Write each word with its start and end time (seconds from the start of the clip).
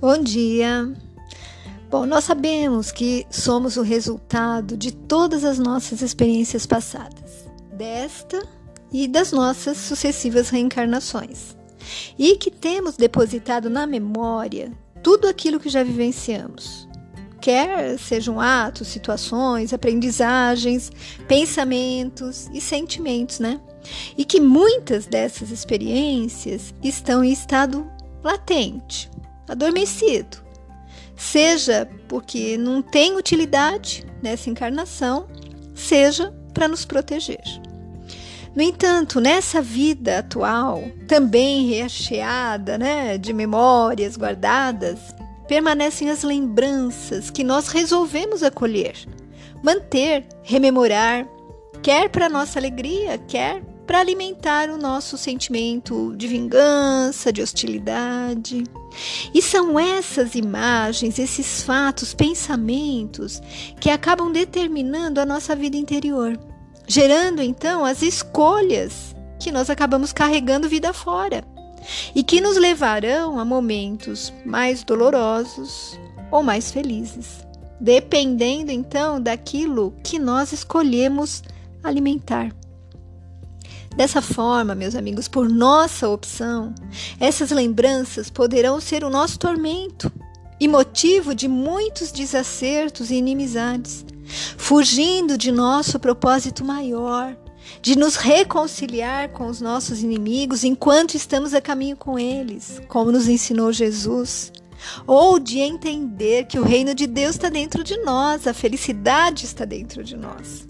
Bom 0.00 0.22
dia. 0.22 0.92
Bom, 1.90 2.06
nós 2.06 2.22
sabemos 2.22 2.92
que 2.92 3.26
somos 3.28 3.76
o 3.76 3.82
resultado 3.82 4.76
de 4.76 4.92
todas 4.92 5.42
as 5.42 5.58
nossas 5.58 6.02
experiências 6.02 6.64
passadas, 6.64 7.48
desta 7.72 8.40
e 8.92 9.08
das 9.08 9.32
nossas 9.32 9.76
sucessivas 9.76 10.50
reencarnações, 10.50 11.56
e 12.16 12.36
que 12.36 12.48
temos 12.48 12.96
depositado 12.96 13.68
na 13.68 13.88
memória 13.88 14.70
tudo 15.02 15.26
aquilo 15.26 15.58
que 15.58 15.68
já 15.68 15.82
vivenciamos, 15.82 16.86
quer 17.40 17.98
sejam 17.98 18.40
atos, 18.40 18.86
situações, 18.86 19.72
aprendizagens, 19.72 20.92
pensamentos 21.26 22.48
e 22.54 22.60
sentimentos, 22.60 23.40
né? 23.40 23.60
E 24.16 24.24
que 24.24 24.38
muitas 24.38 25.06
dessas 25.06 25.50
experiências 25.50 26.72
estão 26.84 27.24
em 27.24 27.32
estado 27.32 27.84
latente 28.22 29.10
adormecido, 29.48 30.38
seja 31.16 31.88
porque 32.08 32.56
não 32.56 32.82
tem 32.82 33.16
utilidade 33.16 34.06
nessa 34.22 34.50
encarnação, 34.50 35.26
seja 35.74 36.32
para 36.52 36.68
nos 36.68 36.84
proteger. 36.84 37.42
No 38.54 38.62
entanto, 38.62 39.20
nessa 39.20 39.62
vida 39.62 40.18
atual, 40.18 40.82
também 41.06 41.68
recheada 41.68 42.76
né, 42.76 43.16
de 43.16 43.32
memórias 43.32 44.16
guardadas, 44.16 44.98
permanecem 45.46 46.10
as 46.10 46.22
lembranças 46.22 47.30
que 47.30 47.44
nós 47.44 47.68
resolvemos 47.68 48.42
acolher, 48.42 48.96
manter, 49.62 50.26
rememorar, 50.42 51.26
quer 51.82 52.08
para 52.08 52.28
nossa 52.28 52.58
alegria, 52.58 53.16
quer 53.18 53.62
para 53.88 54.00
alimentar 54.00 54.68
o 54.68 54.76
nosso 54.76 55.16
sentimento 55.16 56.14
de 56.14 56.28
vingança, 56.28 57.32
de 57.32 57.40
hostilidade. 57.40 58.64
E 59.32 59.40
são 59.40 59.80
essas 59.80 60.34
imagens, 60.34 61.18
esses 61.18 61.62
fatos, 61.62 62.12
pensamentos 62.12 63.40
que 63.80 63.88
acabam 63.88 64.30
determinando 64.30 65.22
a 65.22 65.24
nossa 65.24 65.56
vida 65.56 65.78
interior, 65.78 66.38
gerando 66.86 67.40
então 67.40 67.82
as 67.82 68.02
escolhas 68.02 69.16
que 69.40 69.50
nós 69.50 69.70
acabamos 69.70 70.12
carregando 70.12 70.68
vida 70.68 70.92
fora 70.92 71.42
e 72.14 72.22
que 72.22 72.42
nos 72.42 72.58
levarão 72.58 73.40
a 73.40 73.44
momentos 73.44 74.30
mais 74.44 74.84
dolorosos 74.84 75.98
ou 76.30 76.42
mais 76.42 76.70
felizes, 76.70 77.42
dependendo 77.80 78.70
então 78.70 79.18
daquilo 79.18 79.94
que 80.04 80.18
nós 80.18 80.52
escolhemos 80.52 81.42
alimentar. 81.82 82.57
Dessa 83.98 84.22
forma, 84.22 84.76
meus 84.76 84.94
amigos, 84.94 85.26
por 85.26 85.48
nossa 85.48 86.08
opção, 86.08 86.72
essas 87.18 87.50
lembranças 87.50 88.30
poderão 88.30 88.80
ser 88.80 89.02
o 89.02 89.10
nosso 89.10 89.40
tormento 89.40 90.08
e 90.60 90.68
motivo 90.68 91.34
de 91.34 91.48
muitos 91.48 92.12
desacertos 92.12 93.10
e 93.10 93.16
inimizades, 93.16 94.06
fugindo 94.56 95.36
de 95.36 95.50
nosso 95.50 95.98
propósito 95.98 96.64
maior, 96.64 97.36
de 97.82 97.98
nos 97.98 98.14
reconciliar 98.14 99.30
com 99.30 99.48
os 99.48 99.60
nossos 99.60 100.00
inimigos 100.00 100.62
enquanto 100.62 101.16
estamos 101.16 101.52
a 101.52 101.60
caminho 101.60 101.96
com 101.96 102.16
eles, 102.16 102.80
como 102.86 103.10
nos 103.10 103.26
ensinou 103.26 103.72
Jesus, 103.72 104.52
ou 105.08 105.40
de 105.40 105.58
entender 105.58 106.46
que 106.46 106.60
o 106.60 106.62
reino 106.62 106.94
de 106.94 107.08
Deus 107.08 107.30
está 107.30 107.48
dentro 107.48 107.82
de 107.82 107.96
nós, 108.04 108.46
a 108.46 108.54
felicidade 108.54 109.44
está 109.44 109.64
dentro 109.64 110.04
de 110.04 110.16
nós. 110.16 110.68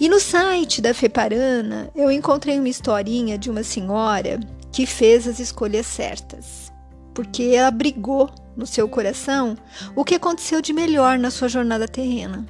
E 0.00 0.08
no 0.08 0.20
site 0.20 0.80
da 0.80 0.94
Feparana 0.94 1.90
eu 1.92 2.08
encontrei 2.08 2.56
uma 2.56 2.68
historinha 2.68 3.36
de 3.36 3.50
uma 3.50 3.64
senhora 3.64 4.38
que 4.70 4.86
fez 4.86 5.26
as 5.26 5.40
escolhas 5.40 5.86
certas, 5.86 6.72
porque 7.12 7.42
ela 7.54 7.66
abrigou 7.66 8.30
no 8.56 8.64
seu 8.64 8.88
coração 8.88 9.56
o 9.96 10.04
que 10.04 10.14
aconteceu 10.14 10.62
de 10.62 10.72
melhor 10.72 11.18
na 11.18 11.32
sua 11.32 11.48
jornada 11.48 11.88
terrena. 11.88 12.46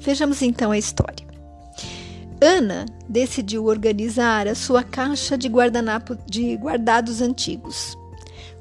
Vejamos 0.00 0.42
então 0.42 0.70
a 0.70 0.76
história. 0.76 1.26
Ana 2.42 2.84
decidiu 3.08 3.64
organizar 3.64 4.46
a 4.46 4.54
sua 4.54 4.82
caixa 4.82 5.38
de, 5.38 5.48
guardanapo, 5.48 6.14
de 6.26 6.56
guardados 6.56 7.22
antigos. 7.22 7.96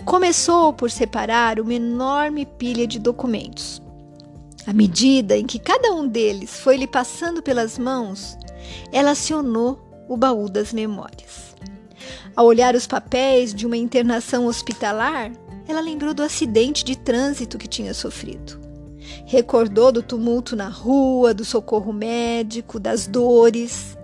Começou 0.05 0.72
por 0.72 0.89
separar 0.89 1.59
uma 1.59 1.73
enorme 1.73 2.45
pilha 2.45 2.88
de 2.88 2.97
documentos 2.97 3.81
à 4.66 4.73
medida 4.73 5.38
em 5.38 5.45
que 5.45 5.59
cada 5.59 5.94
um 5.94 6.07
deles 6.07 6.59
foi 6.59 6.77
lhe 6.77 6.88
passando 6.88 7.41
pelas 7.41 7.77
mãos, 7.77 8.38
ela 8.91 9.11
acionou 9.11 9.79
o 10.07 10.16
baú 10.16 10.49
das 10.49 10.72
memórias. 10.72 11.55
Ao 12.35 12.45
olhar 12.45 12.75
os 12.75 12.88
papéis 12.88 13.53
de 13.53 13.66
uma 13.66 13.77
internação 13.77 14.45
hospitalar, 14.45 15.31
ela 15.67 15.81
lembrou 15.81 16.13
do 16.13 16.23
acidente 16.23 16.83
de 16.83 16.97
trânsito 16.97 17.57
que 17.57 17.67
tinha 17.67 17.94
sofrido. 17.94 18.59
Recordou 19.25 19.91
do 19.91 20.03
tumulto 20.03 20.55
na 20.55 20.69
rua, 20.69 21.33
do 21.33 21.43
socorro 21.43 21.91
médico, 21.91 22.79
das 22.79 23.07
dores, 23.07 23.97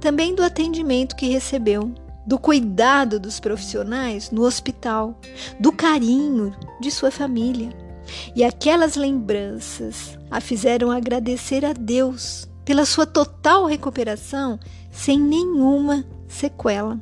também 0.00 0.34
do 0.34 0.42
atendimento 0.42 1.16
que 1.16 1.28
recebeu, 1.28 1.92
do 2.26 2.38
cuidado 2.38 3.18
dos 3.18 3.40
profissionais 3.40 4.30
no 4.30 4.42
hospital, 4.42 5.18
do 5.58 5.72
carinho 5.72 6.54
de 6.80 6.90
sua 6.90 7.10
família. 7.10 7.87
E 8.34 8.44
aquelas 8.44 8.96
lembranças 8.96 10.18
a 10.30 10.40
fizeram 10.40 10.90
agradecer 10.90 11.64
a 11.64 11.72
Deus 11.72 12.48
pela 12.64 12.84
sua 12.84 13.06
total 13.06 13.66
recuperação 13.66 14.58
sem 14.90 15.18
nenhuma 15.18 16.04
sequela. 16.26 17.00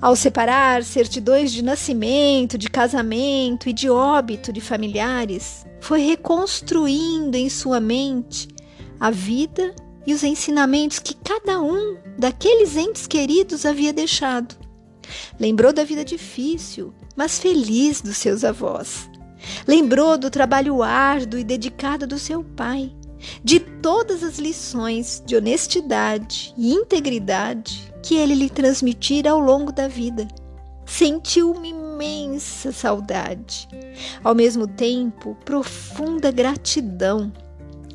Ao 0.00 0.16
separar 0.16 0.82
certidões 0.82 1.52
de 1.52 1.62
nascimento, 1.62 2.58
de 2.58 2.68
casamento 2.68 3.68
e 3.68 3.72
de 3.72 3.88
óbito 3.88 4.52
de 4.52 4.60
familiares, 4.60 5.64
foi 5.80 6.00
reconstruindo 6.00 7.36
em 7.36 7.48
sua 7.48 7.80
mente 7.80 8.48
a 8.98 9.10
vida 9.10 9.74
e 10.06 10.12
os 10.12 10.24
ensinamentos 10.24 10.98
que 10.98 11.14
cada 11.14 11.60
um 11.60 11.96
daqueles 12.18 12.76
entes 12.76 13.06
queridos 13.06 13.64
havia 13.64 13.92
deixado. 13.92 14.56
Lembrou 15.38 15.72
da 15.72 15.84
vida 15.84 16.04
difícil, 16.04 16.92
mas 17.14 17.38
feliz 17.38 18.00
dos 18.00 18.16
seus 18.16 18.42
avós 18.42 19.11
Lembrou 19.66 20.16
do 20.18 20.30
trabalho 20.30 20.82
árduo 20.82 21.38
e 21.38 21.44
dedicado 21.44 22.06
do 22.06 22.18
seu 22.18 22.42
pai, 22.42 22.92
de 23.42 23.60
todas 23.60 24.22
as 24.22 24.38
lições 24.38 25.22
de 25.24 25.36
honestidade 25.36 26.54
e 26.56 26.72
integridade 26.72 27.92
que 28.02 28.16
ele 28.16 28.34
lhe 28.34 28.50
transmitira 28.50 29.30
ao 29.30 29.40
longo 29.40 29.72
da 29.72 29.88
vida. 29.88 30.26
Sentiu 30.84 31.52
uma 31.52 31.66
imensa 31.66 32.72
saudade, 32.72 33.68
ao 34.22 34.34
mesmo 34.34 34.66
tempo 34.66 35.36
profunda 35.44 36.30
gratidão 36.30 37.32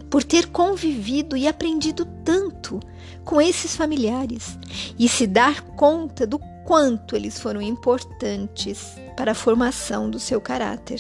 por 0.10 0.24
ter 0.24 0.48
convivido 0.48 1.36
e 1.36 1.48
aprendido 1.48 2.06
tanto 2.24 2.80
com 3.24 3.42
esses 3.42 3.76
familiares 3.76 4.58
e 4.98 5.08
se 5.08 5.28
dar 5.28 5.62
conta 5.76 6.26
do 6.26 6.40
quanto 6.66 7.16
eles 7.16 7.40
foram 7.40 7.62
importantes 7.62 8.96
para 9.16 9.32
a 9.32 9.36
formação 9.36 10.10
do 10.10 10.20
seu 10.20 10.40
caráter. 10.40 11.00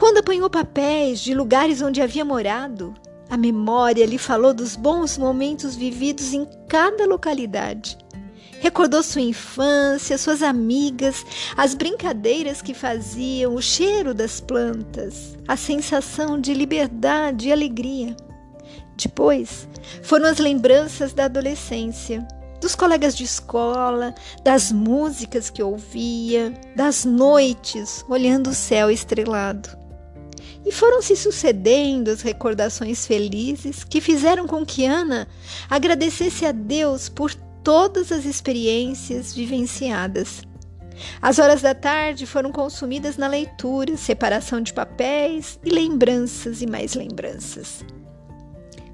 Quando 0.00 0.16
apanhou 0.16 0.48
papéis 0.48 1.20
de 1.20 1.34
lugares 1.34 1.82
onde 1.82 2.00
havia 2.00 2.24
morado, 2.24 2.94
a 3.28 3.36
memória 3.36 4.06
lhe 4.06 4.16
falou 4.16 4.54
dos 4.54 4.74
bons 4.74 5.18
momentos 5.18 5.76
vividos 5.76 6.32
em 6.32 6.48
cada 6.66 7.04
localidade. 7.04 7.98
Recordou 8.60 9.02
sua 9.02 9.20
infância, 9.20 10.16
suas 10.16 10.42
amigas, 10.42 11.22
as 11.54 11.74
brincadeiras 11.74 12.62
que 12.62 12.72
faziam, 12.72 13.54
o 13.54 13.60
cheiro 13.60 14.14
das 14.14 14.40
plantas, 14.40 15.36
a 15.46 15.54
sensação 15.54 16.40
de 16.40 16.54
liberdade 16.54 17.48
e 17.48 17.52
alegria. 17.52 18.16
Depois 18.96 19.68
foram 20.02 20.30
as 20.30 20.38
lembranças 20.38 21.12
da 21.12 21.26
adolescência, 21.26 22.26
dos 22.58 22.74
colegas 22.74 23.14
de 23.14 23.24
escola, 23.24 24.14
das 24.42 24.72
músicas 24.72 25.50
que 25.50 25.62
ouvia, 25.62 26.54
das 26.74 27.04
noites 27.04 28.02
olhando 28.08 28.48
o 28.48 28.54
céu 28.54 28.90
estrelado. 28.90 29.79
E 30.64 30.72
foram 30.72 31.00
se 31.00 31.16
sucedendo 31.16 32.08
as 32.08 32.20
recordações 32.20 33.06
felizes 33.06 33.82
que 33.82 34.00
fizeram 34.00 34.46
com 34.46 34.64
que 34.64 34.84
Ana 34.84 35.26
agradecesse 35.68 36.44
a 36.44 36.52
Deus 36.52 37.08
por 37.08 37.34
todas 37.64 38.12
as 38.12 38.24
experiências 38.24 39.34
vivenciadas. 39.34 40.42
As 41.20 41.38
horas 41.38 41.62
da 41.62 41.74
tarde 41.74 42.26
foram 42.26 42.52
consumidas 42.52 43.16
na 43.16 43.26
leitura, 43.26 43.96
separação 43.96 44.60
de 44.60 44.72
papéis 44.72 45.58
e 45.64 45.70
lembranças 45.70 46.60
e 46.60 46.66
mais 46.66 46.94
lembranças. 46.94 47.84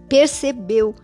Percebeu 0.09 0.95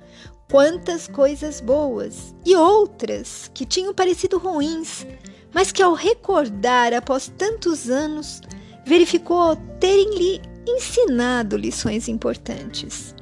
quantas 0.49 1.09
coisas 1.09 1.61
boas 1.61 2.35
e 2.45 2.55
outras 2.55 3.51
que 3.53 3.67
tinham 3.67 3.93
parecido 3.93 4.39
ruins, 4.39 5.07
mas 5.53 5.73
que 5.73 5.83
ao 5.83 5.95
recordar 5.95 6.93
após 6.93 7.27
tantos 7.37 7.91
anos, 7.91 8.41
verificou 8.85 9.57
terem 9.81 10.15
lhe 10.17 10.52
ensinado 10.67 11.57
lições 11.57 12.09
importantes. 12.09 13.15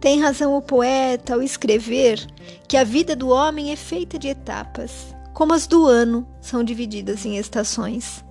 Tem 0.00 0.20
razão 0.20 0.56
o 0.56 0.62
poeta 0.62 1.34
ao 1.34 1.42
escrever 1.42 2.24
que 2.68 2.76
a 2.76 2.84
vida 2.84 3.14
do 3.14 3.28
homem 3.28 3.70
é 3.70 3.76
feita 3.76 4.18
de 4.18 4.28
etapas, 4.28 5.14
como 5.32 5.52
as 5.52 5.66
do 5.66 5.86
ano 5.86 6.26
são 6.40 6.64
divididas 6.64 7.24
em 7.24 7.36
estações. 7.38 8.24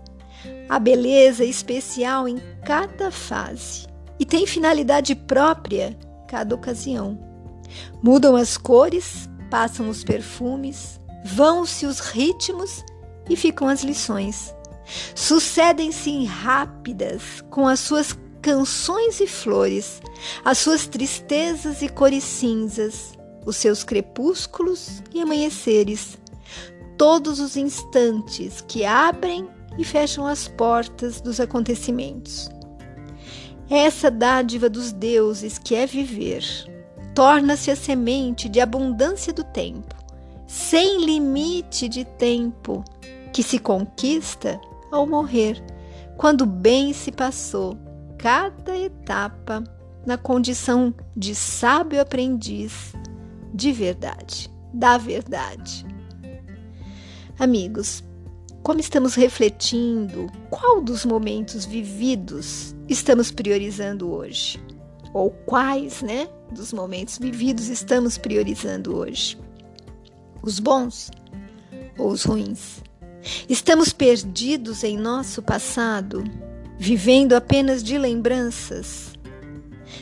a 0.70 0.80
beleza 0.80 1.44
especial 1.44 2.28
em 2.28 2.38
cada 2.66 3.12
fase 3.12 3.86
e 4.18 4.26
tem 4.26 4.48
finalidade 4.48 5.16
própria 5.16 5.98
cada 6.28 6.56
ocasião. 6.56 7.20
Mudam 8.02 8.36
as 8.36 8.58
cores, 8.58 9.30
passam 9.50 9.90
os 9.90 10.04
perfumes, 10.04 11.00
vão-se 11.26 11.86
os 11.86 12.00
ritmos 12.00 12.84
e 13.30 13.36
ficam 13.36 13.68
as 13.68 13.84
lições. 13.84 14.56
Sucedem-se 15.14 16.24
rápidas 16.26 17.42
com 17.50 17.68
as 17.68 17.80
suas 17.80 18.14
canções 18.42 19.20
e 19.20 19.28
flores, 19.28 20.02
as 20.44 20.58
suas 20.58 20.88
tristezas 20.88 21.82
e 21.82 21.90
cores 21.90 22.24
cinzas, 22.24 23.14
os 23.46 23.56
seus 23.56 23.84
crepúsculos 23.84 25.02
e 25.14 25.22
amanheceres, 25.22 26.18
todos 26.98 27.40
os 27.40 27.56
instantes 27.56 28.62
que 28.68 28.84
abrem 28.84 29.48
e 29.78 29.84
fecham 29.84 30.26
as 30.26 30.48
portas 30.48 31.22
dos 31.22 31.40
acontecimentos. 31.40 32.50
Essa 33.70 34.12
dádiva 34.12 34.70
dos 34.70 34.92
deuses 34.92 35.58
que 35.58 35.76
é 35.76 35.86
viver 35.86 36.44
torna-se 37.16 37.72
a 37.72 37.76
semente 37.76 38.50
de 38.50 38.60
abundância 38.60 39.32
do 39.32 39.44
tempo, 39.44 39.96
sem 40.48 41.06
limite 41.06 41.88
de 41.88 42.04
tempo, 42.04 42.84
que 43.32 43.42
se 43.42 43.60
conquista 43.60 44.60
ao 44.92 45.08
morrer, 45.08 45.64
quando 46.18 46.46
bem 46.46 46.92
se 46.92 47.12
passou 47.12 47.78
cada 48.22 48.78
etapa 48.78 49.64
na 50.06 50.16
condição 50.16 50.94
de 51.18 51.34
sábio 51.34 52.00
aprendiz 52.00 52.94
de 53.52 53.72
verdade, 53.72 54.50
da 54.72 54.98
verdade. 54.98 55.86
Amigos, 57.40 58.04
como 58.62 58.80
estamos 58.80 59.16
refletindo, 59.16 60.28
qual 60.52 60.82
dos 60.82 61.04
momentos 61.04 61.66
vividos 61.66 62.76
estamos 62.88 63.32
priorizando 63.32 64.12
hoje? 64.12 64.64
Ou 65.14 65.32
quais, 65.32 66.04
né, 66.04 66.30
dos 66.52 66.72
momentos 66.72 67.18
vividos 67.18 67.70
estamos 67.70 68.20
priorizando 68.20 68.96
hoje? 68.96 69.36
Os 70.44 70.60
bons 70.60 71.10
ou 71.98 72.12
os 72.12 72.24
ruins? 72.24 72.84
Estamos 73.50 73.92
perdidos 73.92 74.84
em 74.84 74.96
nosso 74.96 75.42
passado, 75.42 76.24
vivendo 76.82 77.34
apenas 77.34 77.84
de 77.84 77.96
lembranças? 77.96 79.14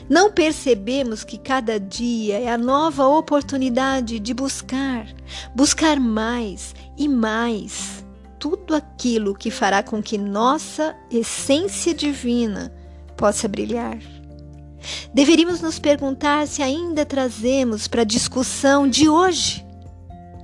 Não 0.07 0.31
percebemos 0.31 1.25
que 1.25 1.37
cada 1.37 1.77
dia 1.77 2.39
é 2.39 2.49
a 2.49 2.57
nova 2.57 3.05
oportunidade 3.05 4.17
de 4.17 4.33
buscar, 4.33 5.05
buscar 5.53 5.99
mais 5.99 6.73
e 6.97 7.05
mais 7.09 8.05
tudo 8.39 8.73
aquilo 8.73 9.35
que 9.35 9.51
fará 9.51 9.83
com 9.83 10.01
que 10.01 10.17
nossa 10.17 10.95
essência 11.11 11.93
divina 11.93 12.73
possa 13.17 13.45
brilhar. 13.45 13.99
Deveríamos 15.13 15.59
nos 15.59 15.79
perguntar 15.79 16.47
se 16.47 16.63
ainda 16.63 17.05
trazemos 17.05 17.89
para 17.89 18.03
a 18.03 18.05
discussão 18.05 18.87
de 18.87 19.09
hoje 19.09 19.65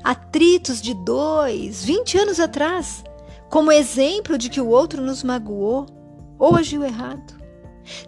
atritos 0.04 0.82
de 0.82 0.94
dois, 1.06 1.86
vinte 1.86 2.18
anos 2.18 2.42
atrás, 2.42 3.06
como 3.50 3.72
exemplo 3.72 4.38
de 4.38 4.50
que 4.50 4.60
o 4.60 4.68
outro 4.68 5.02
nos 5.02 5.24
magoou 5.24 5.95
ou 6.46 6.56
agiu 6.56 6.84
errado. 6.84 7.34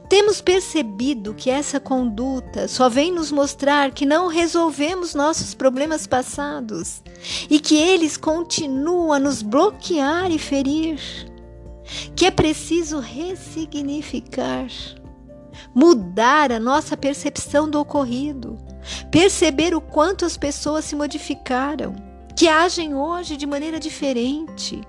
Temos 0.07 0.41
percebido 0.41 1.33
que 1.33 1.49
essa 1.49 1.79
conduta 1.79 2.67
só 2.67 2.87
vem 2.87 3.11
nos 3.11 3.31
mostrar 3.31 3.91
que 3.91 4.05
não 4.05 4.27
resolvemos 4.27 5.15
nossos 5.15 5.55
problemas 5.55 6.05
passados 6.05 7.01
e 7.49 7.59
que 7.59 7.75
eles 7.75 8.15
continuam 8.15 9.11
a 9.11 9.19
nos 9.19 9.41
bloquear 9.41 10.31
e 10.31 10.37
ferir. 10.37 10.99
Que 12.15 12.27
é 12.27 12.31
preciso 12.31 12.99
ressignificar, 12.99 14.67
mudar 15.73 16.51
a 16.51 16.59
nossa 16.59 16.95
percepção 16.95 17.67
do 17.67 17.79
ocorrido, 17.79 18.57
perceber 19.09 19.73
o 19.73 19.81
quanto 19.81 20.25
as 20.25 20.37
pessoas 20.37 20.85
se 20.85 20.95
modificaram, 20.95 21.95
que 22.35 22.47
agem 22.47 22.93
hoje 22.93 23.35
de 23.35 23.47
maneira 23.47 23.79
diferente, 23.79 24.81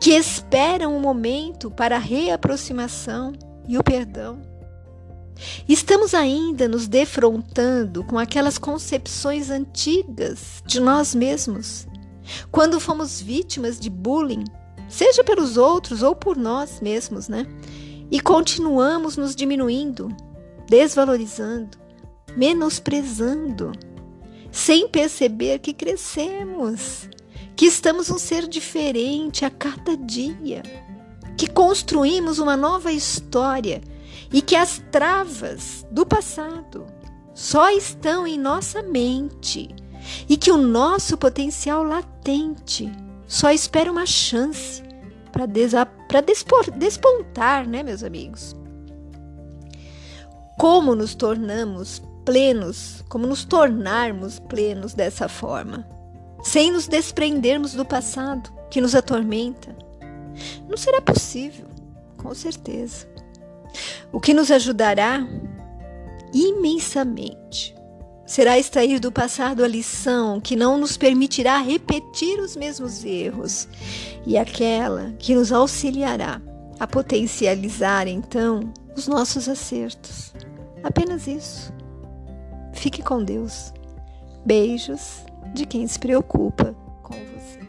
que 0.00 0.10
esperam 0.10 0.96
um 0.96 1.00
momento 1.00 1.70
para 1.70 1.96
a 1.96 2.00
reaproximação 2.00 3.32
e 3.68 3.76
o 3.78 3.82
perdão. 3.82 4.40
Estamos 5.68 6.14
ainda 6.14 6.68
nos 6.68 6.86
defrontando 6.86 8.04
com 8.04 8.18
aquelas 8.18 8.56
concepções 8.56 9.50
antigas 9.50 10.62
de 10.64 10.80
nós 10.80 11.14
mesmos, 11.14 11.86
quando 12.50 12.80
fomos 12.80 13.20
vítimas 13.20 13.78
de 13.78 13.90
bullying, 13.90 14.44
seja 14.88 15.24
pelos 15.24 15.56
outros 15.56 16.02
ou 16.02 16.14
por 16.14 16.36
nós 16.36 16.80
mesmos, 16.80 17.28
né? 17.28 17.46
E 18.10 18.20
continuamos 18.20 19.16
nos 19.16 19.34
diminuindo, 19.34 20.14
desvalorizando, 20.68 21.76
menosprezando, 22.36 23.72
sem 24.52 24.88
perceber 24.88 25.58
que 25.58 25.72
crescemos, 25.72 27.08
que 27.56 27.66
estamos 27.66 28.10
um 28.10 28.18
ser 28.18 28.48
diferente 28.48 29.44
a 29.44 29.50
cada 29.50 29.96
dia 29.96 30.62
que 31.36 31.48
construímos 31.48 32.38
uma 32.38 32.56
nova 32.56 32.92
história 32.92 33.82
e 34.32 34.40
que 34.40 34.56
as 34.56 34.82
travas 34.90 35.86
do 35.90 36.06
passado 36.06 36.86
só 37.34 37.70
estão 37.70 38.26
em 38.26 38.38
nossa 38.38 38.82
mente 38.82 39.74
e 40.28 40.36
que 40.36 40.50
o 40.50 40.56
nosso 40.56 41.16
potencial 41.16 41.82
latente 41.82 42.90
só 43.26 43.50
espera 43.50 43.90
uma 43.90 44.06
chance 44.06 44.82
para 45.32 45.46
despontar, 46.70 47.66
né, 47.66 47.82
meus 47.82 48.04
amigos? 48.04 48.54
Como 50.58 50.94
nos 50.94 51.14
tornamos 51.14 52.00
plenos, 52.24 53.04
como 53.08 53.26
nos 53.26 53.44
tornarmos 53.44 54.38
plenos 54.38 54.94
dessa 54.94 55.28
forma, 55.28 55.84
sem 56.44 56.70
nos 56.70 56.86
desprendermos 56.86 57.72
do 57.72 57.84
passado 57.86 58.52
que 58.70 58.80
nos 58.80 58.94
atormenta, 58.94 59.74
não 60.68 60.76
será 60.76 61.00
possível, 61.00 61.66
com 62.18 62.34
certeza. 62.34 63.08
O 64.12 64.20
que 64.20 64.34
nos 64.34 64.50
ajudará 64.50 65.26
imensamente 66.32 67.74
será 68.26 68.58
extrair 68.58 69.00
do 69.00 69.10
passado 69.10 69.64
a 69.64 69.68
lição 69.68 70.40
que 70.40 70.54
não 70.54 70.76
nos 70.76 70.96
permitirá 70.96 71.58
repetir 71.58 72.38
os 72.38 72.56
mesmos 72.56 73.04
erros 73.04 73.66
e 74.26 74.36
aquela 74.36 75.12
que 75.18 75.34
nos 75.34 75.50
auxiliará 75.50 76.40
a 76.78 76.86
potencializar 76.86 78.06
então 78.06 78.72
os 78.94 79.08
nossos 79.08 79.48
acertos. 79.48 80.32
Apenas 80.82 81.26
isso. 81.26 81.72
Fique 82.74 83.02
com 83.02 83.24
Deus. 83.24 83.72
Beijos 84.44 85.24
de 85.52 85.66
quem 85.66 85.86
se 85.86 85.98
preocupa 85.98 86.74
com 87.02 87.14
você. 87.14 87.60